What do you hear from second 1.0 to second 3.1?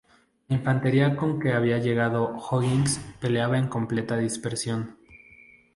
con que había llegado O'Higgins